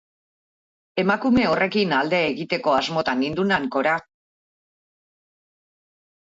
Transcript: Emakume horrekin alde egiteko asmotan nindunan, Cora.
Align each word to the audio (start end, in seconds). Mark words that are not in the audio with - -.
Emakume 1.03 1.43
horrekin 1.49 1.93
alde 1.99 2.23
egiteko 2.31 2.75
asmotan 2.79 3.23
nindunan, 3.27 3.69
Cora. 3.77 3.97